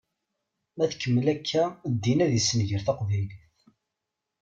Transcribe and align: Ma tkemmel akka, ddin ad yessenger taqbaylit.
Ma 0.75 0.85
tkemmel 0.91 1.27
akka, 1.33 1.63
ddin 1.93 2.23
ad 2.25 2.31
yessenger 2.33 2.81
taqbaylit. 2.85 3.37